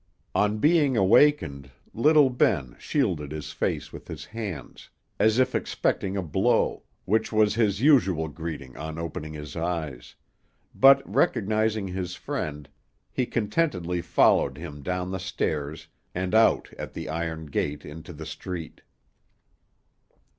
On 0.33 0.57
being 0.57 0.97
awakened, 0.97 1.69
little 1.93 2.31
Ben 2.31 2.75
shielded 2.79 3.31
his 3.31 3.51
face 3.51 3.93
with 3.93 4.07
his 4.07 4.25
hands, 4.25 4.89
as 5.19 5.37
if 5.37 5.53
expecting 5.53 6.17
a 6.17 6.23
blow, 6.23 6.81
which 7.05 7.31
was 7.31 7.53
his 7.53 7.81
usual 7.81 8.27
greeting 8.27 8.75
on 8.75 8.97
opening 8.97 9.33
his 9.33 9.55
eyes, 9.55 10.15
but, 10.73 11.07
recognizing 11.07 11.87
his 11.87 12.15
friend, 12.15 12.67
he 13.11 13.27
contentedly 13.27 14.01
followed 14.01 14.57
him 14.57 14.81
down 14.81 15.11
the 15.11 15.19
stairs, 15.19 15.85
and 16.15 16.33
out 16.33 16.73
at 16.79 16.95
the 16.95 17.07
iron 17.07 17.45
gate 17.45 17.85
into 17.85 18.11
the 18.11 18.25
street. 18.25 18.81